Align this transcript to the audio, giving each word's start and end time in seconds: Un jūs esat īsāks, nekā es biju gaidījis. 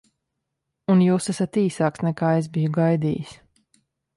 Un 0.93 1.03
jūs 1.07 1.29
esat 1.35 1.59
īsāks, 1.65 2.05
nekā 2.09 2.33
es 2.41 2.51
biju 2.57 2.73
gaidījis. 2.79 3.37